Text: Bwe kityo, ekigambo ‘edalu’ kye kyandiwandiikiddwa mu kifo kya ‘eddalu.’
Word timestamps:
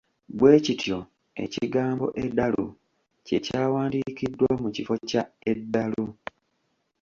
Bwe 0.37 0.53
kityo, 0.65 0.99
ekigambo 1.43 2.05
‘edalu’ 2.23 2.67
kye 3.25 3.37
kyandiwandiikiddwa 3.45 4.49
mu 4.61 4.69
kifo 4.75 4.95
kya 5.09 5.23
‘eddalu.’ 5.51 6.05